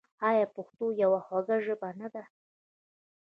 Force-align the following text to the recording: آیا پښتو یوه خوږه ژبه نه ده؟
آیا 0.29 0.45
پښتو 0.55 0.85
یوه 1.01 1.19
خوږه 1.25 1.57
ژبه 1.65 1.89
نه 1.99 2.07
ده؟ 2.13 2.23